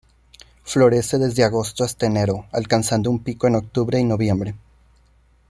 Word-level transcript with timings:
Florece 0.63 1.19
desde 1.19 1.43
agosto 1.43 1.83
hasta 1.83 2.07
enero 2.07 2.47
alcanzando 2.53 3.11
un 3.11 3.23
pico 3.23 3.45
en 3.45 3.53
octubre 3.57 3.99
y 3.99 4.03
noviembre. 4.03 4.55